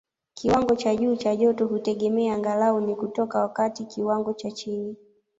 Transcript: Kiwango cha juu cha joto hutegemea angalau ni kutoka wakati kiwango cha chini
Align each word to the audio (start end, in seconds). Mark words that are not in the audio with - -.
Kiwango 0.33 0.75
cha 0.75 0.95
juu 0.95 1.15
cha 1.15 1.35
joto 1.35 1.67
hutegemea 1.67 2.33
angalau 2.35 2.81
ni 2.81 2.95
kutoka 2.95 3.39
wakati 3.39 3.85
kiwango 3.85 4.33
cha 4.33 4.51
chini 4.51 4.95